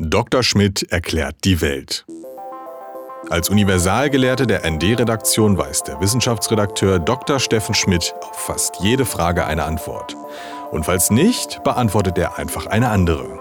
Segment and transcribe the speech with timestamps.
[0.00, 0.44] Dr.
[0.44, 2.06] Schmidt erklärt die Welt.
[3.30, 7.40] Als Universalgelehrte der ND-Redaktion weiß der Wissenschaftsredakteur Dr.
[7.40, 10.16] Steffen Schmidt auf fast jede Frage eine Antwort.
[10.70, 13.40] Und falls nicht, beantwortet er einfach eine andere.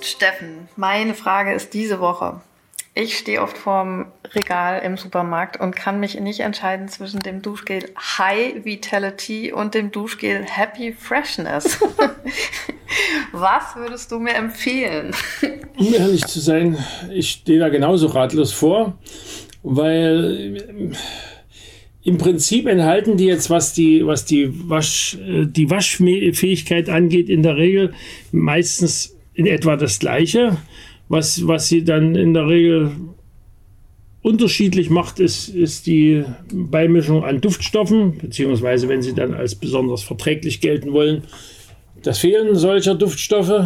[0.00, 2.40] Steffen, meine Frage ist diese Woche.
[2.94, 7.92] Ich stehe oft vorm Regal im Supermarkt und kann mich nicht entscheiden zwischen dem Duschgel
[8.18, 11.78] High Vitality und dem Duschgel Happy Freshness.
[13.32, 15.12] Was würdest du mir empfehlen?
[15.78, 16.76] Um ehrlich zu sein,
[17.12, 18.98] ich stehe da genauso ratlos vor,
[19.62, 20.96] weil äh,
[22.02, 27.42] im Prinzip enthalten die jetzt, was die, was die, Wasch, äh, die Waschfähigkeit angeht, in
[27.42, 27.92] der Regel
[28.32, 30.56] meistens in etwa das Gleiche.
[31.08, 32.92] Was, was sie dann in der Regel
[34.22, 40.60] unterschiedlich macht, ist, ist die Beimischung an Duftstoffen, beziehungsweise wenn sie dann als besonders verträglich
[40.60, 41.24] gelten wollen,
[42.02, 43.64] das Fehlen solcher Duftstoffe,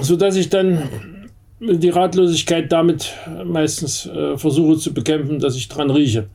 [0.00, 1.28] sodass ich dann
[1.60, 3.12] die Ratlosigkeit damit
[3.44, 6.28] meistens äh, versuche zu bekämpfen, dass ich dran rieche.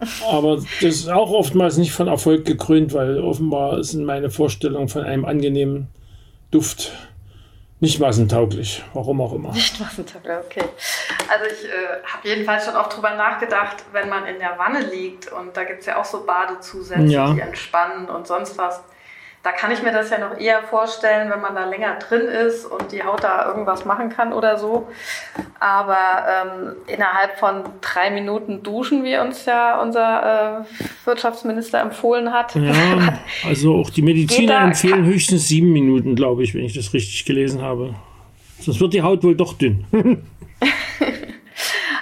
[0.30, 5.02] Aber das ist auch oftmals nicht von Erfolg gekrönt, weil offenbar sind meine Vorstellungen von
[5.02, 5.88] einem angenehmen
[6.50, 6.92] Duft
[7.80, 9.52] nicht massentauglich, warum auch immer.
[9.52, 10.64] Nicht massentauglich, okay.
[11.28, 15.30] Also ich äh, habe jedenfalls schon auch drüber nachgedacht, wenn man in der Wanne liegt
[15.32, 17.32] und da gibt es ja auch so Badezusätze, ja.
[17.32, 18.82] die entspannen und sonst was.
[19.44, 22.66] Da kann ich mir das ja noch eher vorstellen, wenn man da länger drin ist
[22.66, 24.88] und die Haut da irgendwas machen kann oder so.
[25.60, 25.96] Aber
[26.28, 32.56] ähm, innerhalb von drei Minuten duschen, wie uns ja unser äh, Wirtschaftsminister empfohlen hat.
[32.56, 37.24] Ja, also auch die Mediziner empfehlen höchstens sieben Minuten, glaube ich, wenn ich das richtig
[37.24, 37.94] gelesen habe.
[38.60, 39.86] Sonst wird die Haut wohl doch dünn.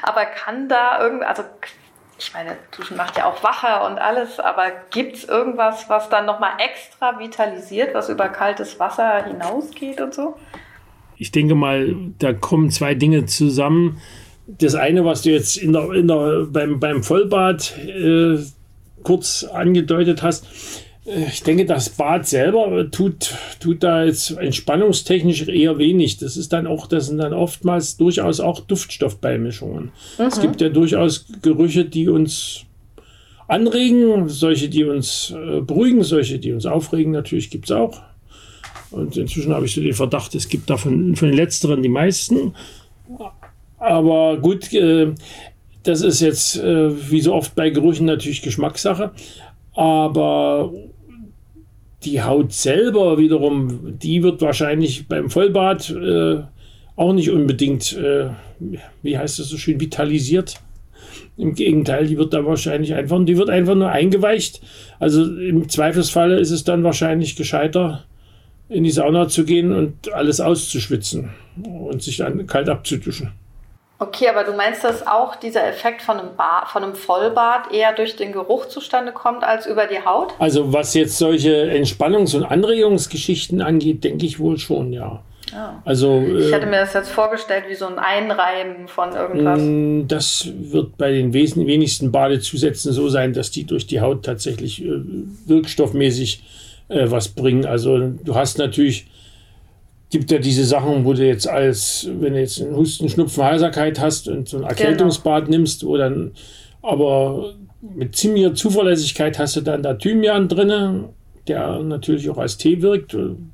[0.02, 1.42] Aber kann da irgendwie, also
[2.18, 6.26] ich meine, Duschen macht ja auch wacher und alles, aber gibt es irgendwas, was dann
[6.26, 10.36] nochmal extra vitalisiert, was über kaltes Wasser hinausgeht und so?
[11.16, 14.00] Ich denke mal, da kommen zwei Dinge zusammen.
[14.46, 18.38] Das eine, was du jetzt in der, in der, beim, beim Vollbad äh,
[19.02, 20.46] kurz angedeutet hast,
[21.06, 26.18] ich denke, das Bad selber tut, tut da jetzt entspannungstechnisch eher wenig.
[26.18, 29.92] Das ist dann auch, das sind dann oftmals durchaus auch Duftstoffbeimischungen.
[30.18, 30.24] Mhm.
[30.24, 32.64] Es gibt ja durchaus Gerüche, die uns
[33.46, 38.02] anregen, solche, die uns äh, beruhigen, solche, die uns aufregen, natürlich gibt es auch.
[38.90, 42.54] Und inzwischen habe ich so den Verdacht, es gibt davon von den letzteren die meisten.
[43.78, 45.14] Aber gut, äh,
[45.84, 49.12] das ist jetzt äh, wie so oft bei Gerüchen natürlich Geschmackssache.
[49.74, 50.72] Aber
[52.06, 56.42] die Haut selber wiederum, die wird wahrscheinlich beim Vollbad äh,
[56.94, 58.30] auch nicht unbedingt, äh,
[59.02, 60.60] wie heißt das so schön, vitalisiert.
[61.36, 64.62] Im Gegenteil, die wird da wahrscheinlich einfach, die wird einfach nur eingeweicht.
[64.98, 68.04] Also im Zweifelsfalle ist es dann wahrscheinlich gescheiter,
[68.68, 71.30] in die Sauna zu gehen und alles auszuschwitzen
[71.62, 73.32] und sich dann kalt abzuduschen.
[73.98, 77.94] Okay, aber du meinst, dass auch dieser Effekt von einem, Bad, von einem Vollbad eher
[77.94, 80.34] durch den Geruch zustande kommt als über die Haut?
[80.38, 85.22] Also was jetzt solche Entspannungs- und Anregungsgeschichten angeht, denke ich wohl schon, ja.
[85.52, 85.56] Oh.
[85.84, 89.60] Also, ich hätte äh, mir das jetzt vorgestellt wie so ein Einreiben von irgendwas.
[89.60, 94.84] Mm, das wird bei den wenigsten Badezusätzen so sein, dass die durch die Haut tatsächlich
[94.84, 94.90] äh,
[95.46, 96.42] wirkstoffmäßig
[96.88, 97.64] äh, was bringen.
[97.64, 99.06] Also du hast natürlich
[100.10, 104.00] gibt ja diese Sachen, wo du jetzt als, wenn du jetzt einen Husten, Schnupfen, Heiserkeit
[104.00, 105.58] hast und so ein Erkältungsbad genau.
[105.58, 106.32] nimmst, wo dann
[106.82, 107.54] aber
[107.94, 111.04] mit ziemlicher Zuverlässigkeit hast du dann da Thymian drin,
[111.48, 113.14] der natürlich auch als Tee wirkt.
[113.14, 113.52] Und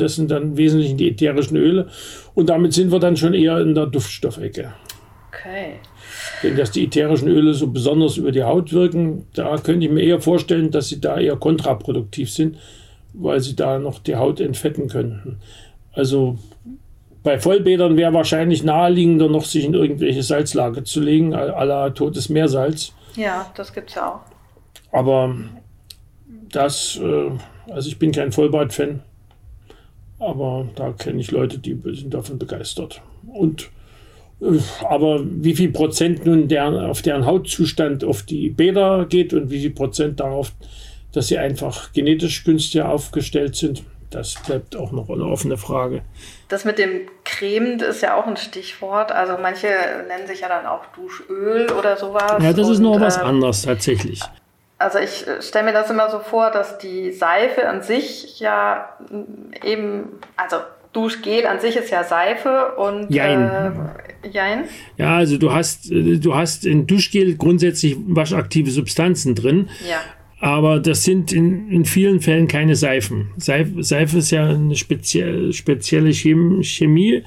[0.00, 1.88] das sind dann wesentlich die ätherischen Öle.
[2.34, 4.72] Und damit sind wir dann schon eher in der Duftstoffecke.
[5.28, 5.74] Okay.
[6.42, 10.02] Denn dass die ätherischen Öle so besonders über die Haut wirken, da könnte ich mir
[10.02, 12.56] eher vorstellen, dass sie da eher kontraproduktiv sind,
[13.12, 15.38] weil sie da noch die Haut entfetten könnten.
[15.98, 16.38] Also
[17.24, 22.28] bei Vollbädern wäre wahrscheinlich naheliegender, noch sich in irgendwelche Salzlage zu legen, à la totes
[22.28, 22.92] Meersalz.
[23.16, 24.20] Ja, das gibt es ja auch.
[24.96, 25.34] Aber
[26.52, 27.30] das, äh,
[27.72, 29.00] also ich bin kein Vollbad-Fan,
[30.20, 33.02] aber da kenne ich Leute, die sind davon begeistert.
[33.26, 33.68] Und
[34.40, 39.50] äh, aber wie viel Prozent nun deren, auf deren Hautzustand auf die Bäder geht und
[39.50, 40.52] wie viel Prozent darauf,
[41.10, 46.02] dass sie einfach genetisch günstiger aufgestellt sind, das bleibt auch noch eine offene Frage.
[46.48, 49.12] Das mit dem cremend ist ja auch ein Stichwort.
[49.12, 49.68] Also manche
[50.08, 52.42] nennen sich ja dann auch Duschöl oder sowas.
[52.42, 54.22] Ja, das und, ist noch was äh, anderes tatsächlich.
[54.78, 58.96] Also ich äh, stelle mir das immer so vor, dass die Seife an sich ja
[59.64, 60.56] eben, also
[60.92, 63.42] Duschgel an sich ist ja Seife und Jein.
[64.22, 64.64] Äh, Jein.
[64.96, 69.68] Ja, also du hast, äh, du hast in Duschgel grundsätzlich waschaktive Substanzen drin.
[69.88, 69.98] Ja.
[70.40, 73.30] Aber das sind in, in vielen Fällen keine Seifen.
[73.36, 77.24] Seife, Seife ist ja eine spezielle, spezielle Chemie.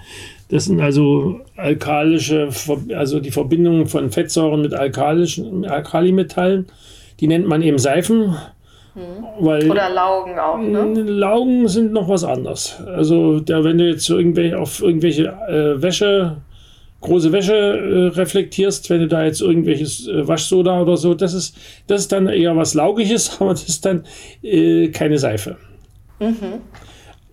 [0.49, 2.49] Das sind also alkalische,
[2.95, 6.67] also die Verbindungen von Fettsäuren mit alkalischen Alkalimetallen.
[7.19, 8.35] Die nennt man eben Seifen.
[8.93, 9.01] Hm.
[9.39, 11.01] Weil Oder Laugen auch, ne?
[11.03, 12.81] Laugen sind noch was anderes.
[12.85, 16.37] Also, der, wenn du jetzt irgendwelche, auf irgendwelche äh, Wäsche
[17.01, 21.57] große Wäsche äh, reflektierst, wenn du da jetzt irgendwelches äh, Waschsoda oder so, das ist,
[21.87, 24.03] das ist dann eher was Laugiges, aber das ist dann
[24.43, 25.57] äh, keine Seife.
[26.19, 26.61] Mhm.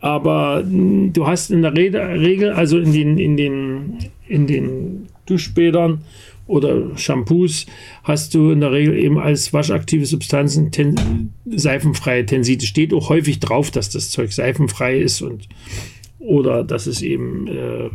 [0.00, 6.02] Aber mh, du hast in der Regel, also in den, in den, in den Duschbädern
[6.46, 7.66] oder Shampoos,
[8.04, 12.64] hast du in der Regel eben als waschaktive Substanzen ten, seifenfreie Tenside.
[12.64, 15.48] Steht auch häufig drauf, dass das Zeug seifenfrei ist und
[16.18, 17.90] oder dass es eben äh,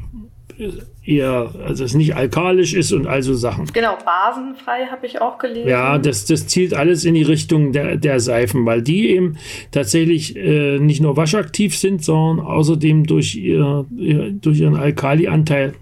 [1.05, 3.65] eher, also es nicht alkalisch ist und also Sachen.
[3.73, 5.67] Genau, basenfrei habe ich auch gelesen.
[5.67, 9.37] Ja, das, das zielt alles in die Richtung der, der Seifen, weil die eben
[9.71, 15.73] tatsächlich äh, nicht nur waschaktiv sind, sondern außerdem durch, ihr, durch ihren Alkalianteil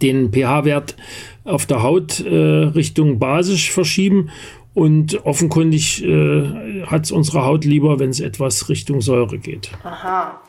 [0.00, 0.96] den pH-Wert
[1.44, 4.30] auf der Haut äh, Richtung basisch verschieben.
[4.72, 9.72] Und offenkundig äh, hat es unsere Haut lieber, wenn es etwas Richtung Säure geht.
[9.82, 10.40] Aha.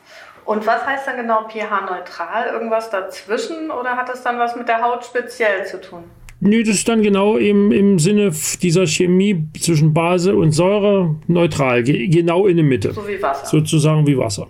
[0.44, 2.52] Und was heißt dann genau pH-neutral?
[2.52, 6.04] Irgendwas dazwischen oder hat das dann was mit der Haut speziell zu tun?
[6.40, 11.84] Nö, das ist dann genau im, im Sinne dieser Chemie zwischen Base und Säure neutral,
[11.84, 12.92] ge genau in der Mitte.
[12.92, 13.46] So wie Wasser.
[13.46, 14.48] Sozusagen wie Wasser.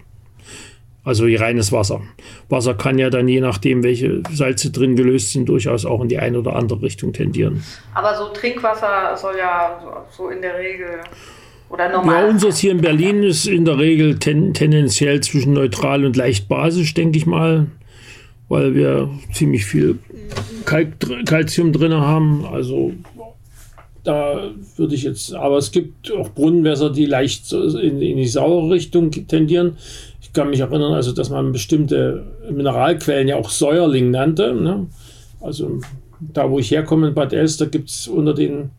[1.04, 2.00] Also wie reines Wasser.
[2.48, 6.18] Wasser kann ja dann je nachdem, welche Salze drin gelöst sind, durchaus auch in die
[6.18, 7.62] eine oder andere Richtung tendieren.
[7.92, 11.00] Aber so Trinkwasser soll ja so in der Regel
[11.72, 12.24] oder normal?
[12.24, 16.48] Ja, unseres hier in Berlin ist in der Regel ten, tendenziell zwischen neutral und leicht
[16.48, 17.68] basisch, denke ich mal,
[18.48, 19.98] weil wir ziemlich viel
[20.64, 20.94] Kalk,
[21.26, 22.44] Calcium drin haben.
[22.44, 22.92] Also
[24.04, 28.70] da würde ich jetzt, aber es gibt auch Brunnenwässer, die leicht in, in die saure
[28.70, 29.76] Richtung tendieren.
[30.20, 34.54] Ich kann mich erinnern, also dass man bestimmte Mineralquellen ja auch Säuerling nannte.
[34.54, 34.86] Ne?
[35.40, 35.80] Also
[36.20, 38.70] da, wo ich herkomme in Bad Elster, gibt es unter den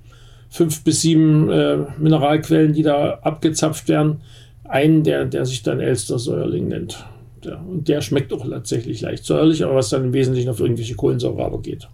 [0.53, 4.21] fünf bis sieben äh, Mineralquellen, die da abgezapft werden.
[4.63, 7.05] Einen, der, der sich dann Elster-Säuerling nennt.
[7.43, 10.93] Der, und der schmeckt auch tatsächlich leicht säuerlich, aber was dann im Wesentlichen auf irgendwelche
[10.93, 11.87] Kohlensäure aber geht.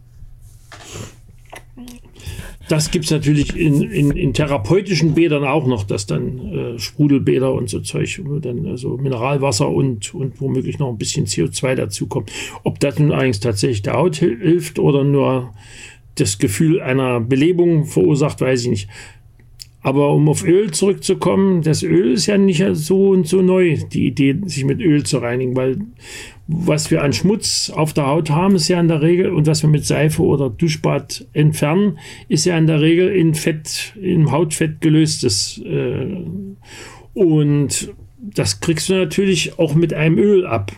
[2.68, 7.54] Das gibt es natürlich in, in, in, therapeutischen Bädern auch noch, dass dann äh, Sprudelbäder
[7.54, 12.30] und so Zeug, dann also Mineralwasser und, und womöglich noch ein bisschen CO2 dazukommt.
[12.64, 15.54] Ob das nun eigentlich tatsächlich der Haut hilft oder nur
[16.20, 18.90] das Gefühl einer Belebung verursacht, weiß ich nicht.
[19.82, 24.08] Aber um auf Öl zurückzukommen, das Öl ist ja nicht so und so neu, die
[24.08, 25.78] Idee, sich mit Öl zu reinigen, weil
[26.48, 29.62] was wir an Schmutz auf der Haut haben, ist ja in der Regel, und was
[29.62, 34.82] wir mit Seife oder Duschbad entfernen, ist ja in der Regel in Fett, im Hautfett
[34.82, 35.62] gelöstes.
[35.64, 36.24] Äh,
[37.14, 40.72] und das kriegst du natürlich auch mit einem Öl ab,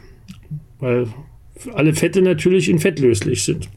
[0.80, 1.08] weil
[1.74, 3.70] alle Fette natürlich in Fett löslich sind.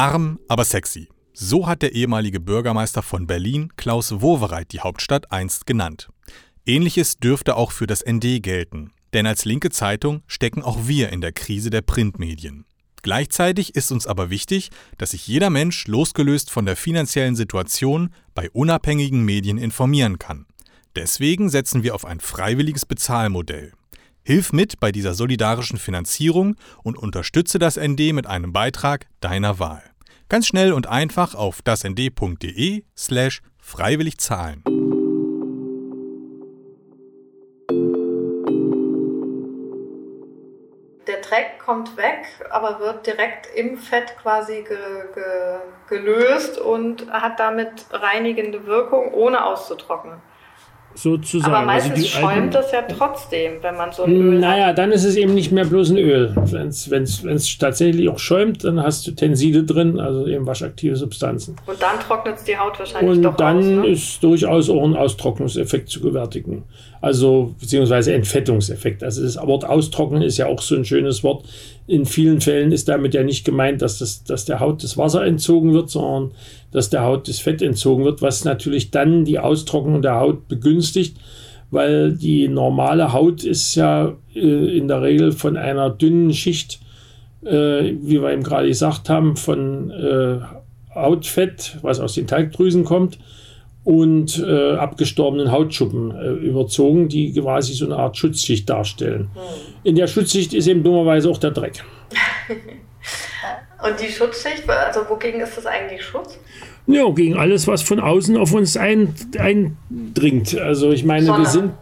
[0.00, 1.10] Arm, aber sexy.
[1.34, 6.08] So hat der ehemalige Bürgermeister von Berlin, Klaus Wowereit, die Hauptstadt einst genannt.
[6.64, 8.92] Ähnliches dürfte auch für das ND gelten.
[9.12, 12.64] Denn als linke Zeitung stecken auch wir in der Krise der Printmedien.
[13.02, 18.48] Gleichzeitig ist uns aber wichtig, dass sich jeder Mensch losgelöst von der finanziellen Situation bei
[18.48, 20.46] unabhängigen Medien informieren kann.
[20.96, 23.72] Deswegen setzen wir auf ein freiwilliges Bezahlmodell.
[24.22, 29.89] Hilf mit bei dieser solidarischen Finanzierung und unterstütze das ND mit einem Beitrag deiner Wahl.
[30.30, 34.62] Ganz schnell und einfach auf dasnd.de slash freiwillig zahlen.
[41.08, 44.78] Der Dreck kommt weg, aber wird direkt im Fett quasi ge,
[45.12, 45.24] ge,
[45.88, 50.22] gelöst und hat damit reinigende Wirkung, ohne auszutrocknen
[51.02, 51.52] sozusagen.
[51.52, 54.78] Aber also meistens also schäumt das ja trotzdem, wenn man so ein Öl Naja, hat.
[54.78, 56.34] dann ist es eben nicht mehr bloß ein Öl.
[56.36, 61.56] Wenn es tatsächlich auch schäumt, dann hast du Tenside drin, also eben waschaktive Substanzen.
[61.66, 63.86] Und dann trocknet es die Haut wahrscheinlich Und doch dann aus, ne?
[63.88, 66.64] ist durchaus auch ein Austrocknungseffekt zu gewärtigen.
[67.02, 69.02] Also beziehungsweise Entfettungseffekt.
[69.02, 71.46] Also das Wort austrocknen ist ja auch so ein schönes Wort.
[71.86, 75.24] In vielen Fällen ist damit ja nicht gemeint, dass, das, dass der Haut das Wasser
[75.24, 76.32] entzogen wird, sondern
[76.72, 81.16] dass der Haut das Fett entzogen wird, was natürlich dann die Austrocknung der Haut begünstigt,
[81.70, 86.80] weil die normale Haut ist ja äh, in der Regel von einer dünnen Schicht,
[87.44, 90.38] äh, wie wir eben gerade gesagt haben, von äh,
[90.94, 93.18] Hautfett, was aus den Talgdrüsen kommt,
[93.82, 99.30] und äh, abgestorbenen Hautschuppen äh, überzogen, die quasi so eine Art Schutzschicht darstellen.
[99.32, 99.40] Hm.
[99.84, 101.82] In der Schutzschicht ist eben dummerweise auch der Dreck.
[103.82, 106.38] Und die Schutzschicht, also wogegen ist das eigentlich Schutz?
[106.86, 110.58] Ja, gegen alles, was von außen auf uns ein, eindringt.
[110.58, 111.38] Also ich meine, Sonne.
[111.38, 111.72] wir sind,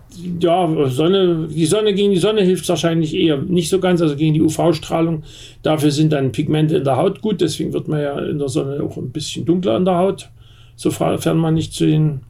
[0.40, 4.34] ja, Sonne, die Sonne gegen die Sonne hilft wahrscheinlich eher nicht so ganz, also gegen
[4.34, 5.22] die UV-Strahlung.
[5.62, 8.82] Dafür sind dann Pigmente in der Haut gut, deswegen wird man ja in der Sonne
[8.82, 10.30] auch ein bisschen dunkler in der Haut,
[10.76, 12.20] sofern man nicht zu den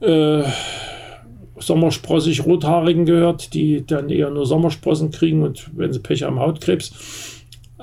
[0.00, 0.42] äh,
[1.58, 6.92] sommersprossig rothaarigen gehört, die dann eher nur Sommersprossen kriegen und wenn sie Pech haben, Hautkrebs.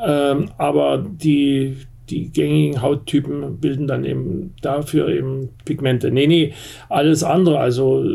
[0.05, 1.77] Ähm, aber die,
[2.09, 6.11] die gängigen Hauttypen bilden dann eben dafür eben Pigmente.
[6.11, 6.53] Nee, nee,
[6.89, 8.05] alles andere, also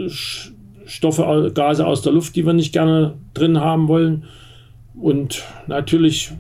[0.87, 4.25] Stoffe, Gase aus der Luft, die wir nicht gerne drin haben wollen.
[4.95, 6.33] Und natürlich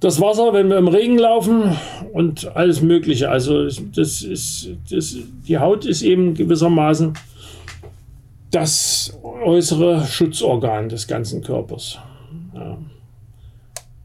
[0.00, 1.76] das Wasser, wenn wir im Regen laufen
[2.12, 3.30] und alles Mögliche.
[3.30, 7.14] Also das ist, das, die Haut ist eben gewissermaßen
[8.50, 11.98] das äußere Schutzorgan des ganzen Körpers.
[12.54, 12.78] Ja.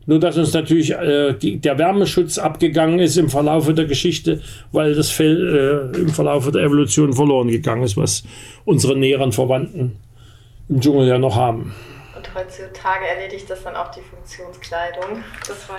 [0.08, 4.94] Nur dass uns natürlich äh, die, der Wärmeschutz abgegangen ist im Verlauf der Geschichte, weil
[4.94, 8.24] das Fell äh, im Verlauf der Evolution verloren gegangen ist, was
[8.66, 9.98] unsere näheren Verwandten
[10.70, 11.74] im Dschungel ja noch haben.
[12.16, 15.24] Und heutzutage erledigt das dann auch die Funktionskleidung.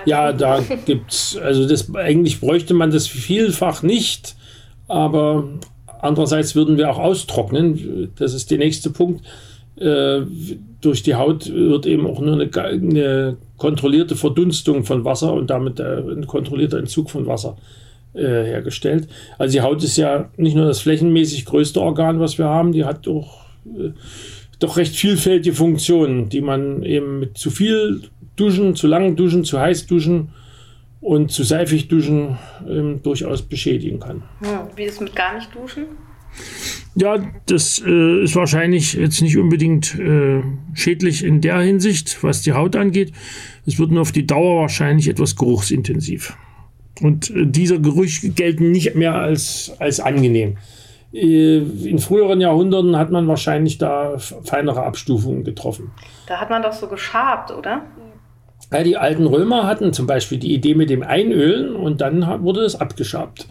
[0.05, 4.35] ja, da gibt es, also das, eigentlich bräuchte man das vielfach nicht,
[4.89, 5.47] aber
[6.01, 8.11] andererseits würden wir auch austrocknen.
[8.17, 9.25] Das ist der nächste Punkt.
[9.77, 10.21] Äh,
[10.81, 15.79] durch die Haut wird eben auch nur eine, eine kontrollierte Verdunstung von Wasser und damit
[15.79, 17.57] äh, ein kontrollierter Entzug von Wasser
[18.13, 19.07] äh, hergestellt.
[19.37, 22.85] Also die Haut ist ja nicht nur das flächenmäßig größte Organ, was wir haben, die
[22.85, 23.91] hat auch äh,
[24.59, 28.01] doch recht vielfältige Funktionen, die man eben mit zu viel
[28.35, 30.29] Duschen, zu langen Duschen, zu heiß Duschen
[31.01, 34.23] und zu seifig Duschen ähm, durchaus beschädigen kann.
[34.43, 35.85] Ja, wie ist mit gar nicht Duschen?
[36.99, 40.41] Ja, das äh, ist wahrscheinlich jetzt nicht unbedingt äh,
[40.73, 43.13] schädlich in der Hinsicht, was die Haut angeht.
[43.67, 46.35] Es wird nur auf die Dauer wahrscheinlich etwas geruchsintensiv.
[46.99, 50.57] Und äh, dieser Geruch gelten nicht mehr als, als angenehm.
[51.13, 55.91] Äh, in früheren Jahrhunderten hat man wahrscheinlich da feinere Abstufungen getroffen.
[56.25, 57.83] Da hat man doch so geschabt, oder?
[58.71, 62.63] Ja, die alten Römer hatten zum Beispiel die Idee mit dem Einölen und dann wurde
[62.63, 63.47] das abgeschabt,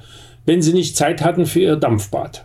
[0.46, 2.44] wenn sie nicht Zeit hatten für ihr Dampfbad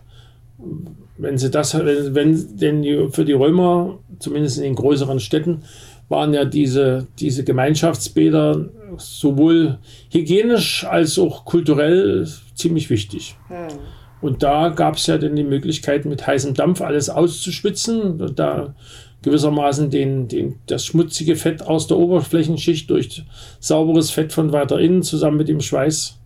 [1.18, 5.64] wenn sie das, wenn, denn die, für die Römer, zumindest in den größeren Städten,
[6.10, 9.78] waren ja diese, diese Gemeinschaftsbäder sowohl
[10.12, 13.38] hygienisch als auch kulturell ziemlich wichtig.
[13.48, 13.80] Hm.
[14.22, 18.76] Und da gab es ja dann die Möglichkeit, mit heißem Dampf alles auszuschwitzen und da
[19.24, 23.24] gewissermaßen den, den, das schmutzige Fett aus der Oberflächenschicht durch
[23.60, 26.18] sauberes Fett von weiter innen zusammen mit dem Schweiß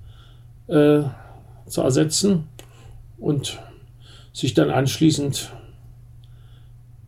[0.68, 1.02] äh,
[1.68, 2.46] zu ersetzen.
[3.18, 3.60] Und
[4.36, 5.50] sich dann anschließend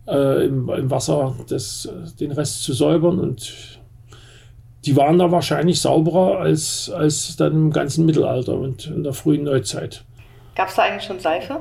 [0.07, 1.89] äh, im, im, Wasser das,
[2.21, 3.81] den Rest zu säubern und
[4.85, 9.43] die waren da wahrscheinlich sauberer als, als dann im ganzen Mittelalter und in der frühen
[9.43, 10.05] Neuzeit.
[10.55, 11.59] Gab es da eigentlich schon Seife?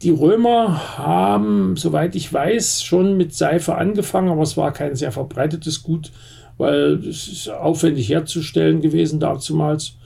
[0.00, 5.12] Die Römer haben, soweit ich weiß, schon mit Seife angefangen, aber es war kein sehr
[5.12, 6.10] verbreitetes Gut,
[6.56, 9.98] weil es ist aufwendig herzustellen gewesen damals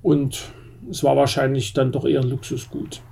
[0.00, 0.40] und
[0.90, 3.02] es war wahrscheinlich dann doch eher ein Luxusgut.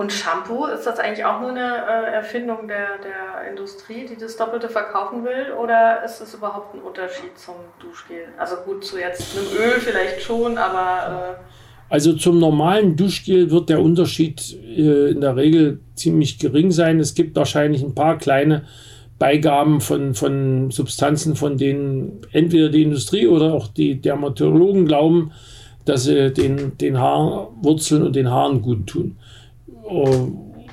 [0.00, 4.34] Und Shampoo, ist das eigentlich auch nur eine äh, Erfindung der, der Industrie, die das
[4.34, 5.52] Doppelte verkaufen will?
[5.62, 8.28] Oder ist es überhaupt ein Unterschied zum Duschgel?
[8.38, 11.36] Also gut, zu jetzt einem Öl vielleicht schon, aber...
[11.36, 16.98] Äh also zum normalen Duschgel wird der Unterschied äh, in der Regel ziemlich gering sein.
[16.98, 18.64] Es gibt wahrscheinlich ein paar kleine
[19.18, 25.32] Beigaben von, von Substanzen, von denen entweder die Industrie oder auch die Dermatologen glauben,
[25.84, 29.18] dass sie den, den Haarwurzeln und den Haaren gut tun.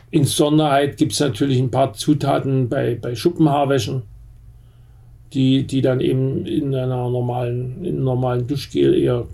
[0.10, 4.04] In Sonderheit gibt es natürlich ein paar Zutaten bei, bei Schuppenhaarwäschen,
[5.34, 9.28] die, die dann eben in einer normalen, in einem normalen Duschgel eher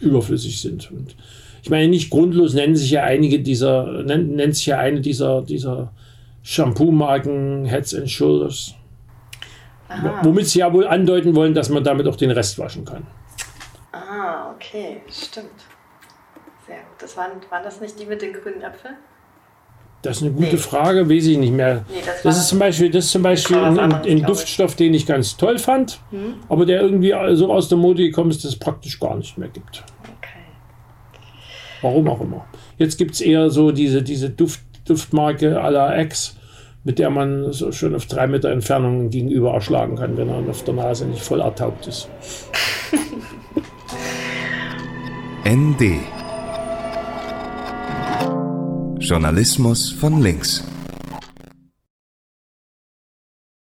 [0.00, 0.90] überflüssig sind.
[0.90, 1.14] Und
[1.62, 5.42] ich meine, nicht grundlos nennen sich ja einige dieser, nennt, nennt sich ja eine dieser,
[5.42, 5.92] dieser
[6.42, 8.74] Shampoo-Marken Heads and Shoulders.
[9.88, 10.20] Aha.
[10.24, 13.06] Womit sie ja wohl andeuten wollen, dass man damit auch den Rest waschen kann.
[13.92, 15.50] Ah, okay, stimmt.
[17.02, 18.94] Das waren, waren das nicht die mit den grünen Äpfeln?
[20.02, 20.56] Das ist eine gute nee.
[20.56, 21.84] Frage, weiß ich nicht mehr.
[21.88, 24.94] Nee, das, das, ist zum Beispiel, das ist zum Beispiel ein, ein, ein Duftstoff, den
[24.94, 26.34] ich ganz toll fand, hm?
[26.48, 29.48] aber der irgendwie so aus der Mode gekommen ist, dass es praktisch gar nicht mehr
[29.48, 29.84] gibt.
[30.02, 30.40] Okay.
[31.82, 32.46] Warum auch immer.
[32.78, 36.36] Jetzt gibt es eher so diese, diese Duft, Duftmarke à la X,
[36.82, 40.64] mit der man so schon auf drei Meter Entfernung gegenüber erschlagen kann, wenn er auf
[40.64, 42.08] der Nase nicht voll ertaubt ist.
[45.44, 46.00] ND
[49.02, 50.62] Journalismus von links.